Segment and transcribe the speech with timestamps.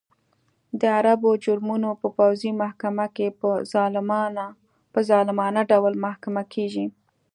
[0.79, 3.49] د عربو جرمونه په پوځي محکمه کې په
[5.11, 6.85] ظالمانه ډول محاکمه کېږي.